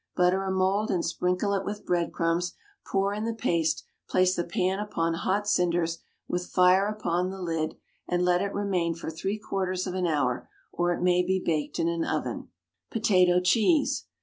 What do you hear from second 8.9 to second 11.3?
for three quarters of an hour, or it may